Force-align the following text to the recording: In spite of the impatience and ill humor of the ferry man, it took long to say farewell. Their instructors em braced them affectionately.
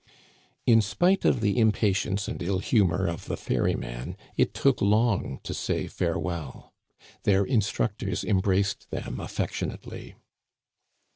In 0.65 0.81
spite 0.81 1.25
of 1.25 1.41
the 1.41 1.59
impatience 1.59 2.27
and 2.27 2.41
ill 2.41 2.57
humor 2.57 3.05
of 3.05 3.25
the 3.25 3.37
ferry 3.37 3.75
man, 3.75 4.17
it 4.35 4.55
took 4.55 4.81
long 4.81 5.39
to 5.43 5.53
say 5.53 5.85
farewell. 5.85 6.73
Their 7.21 7.43
instructors 7.45 8.23
em 8.25 8.39
braced 8.39 8.89
them 8.89 9.19
affectionately. 9.19 10.15